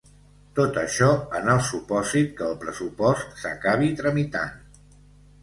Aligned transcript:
Tot 0.59 0.77
això 0.83 1.09
en 1.39 1.51
el 1.55 1.61
supòsit 1.67 2.33
que 2.41 2.47
el 2.47 2.57
pressupost 2.65 3.37
s’acabi 3.45 3.93
tramitant. 4.03 4.59